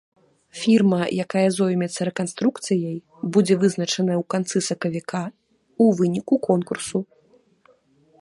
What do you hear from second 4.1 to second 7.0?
ў канцы сакавіка, у выніку конкурсу.